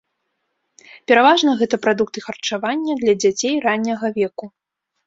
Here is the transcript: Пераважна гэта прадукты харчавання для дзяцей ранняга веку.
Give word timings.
Пераважна 1.11 1.53
гэта 1.61 1.75
прадукты 1.85 2.19
харчавання 2.27 2.93
для 3.05 3.13
дзяцей 3.21 3.55
ранняга 3.69 4.07
веку. 4.23 4.53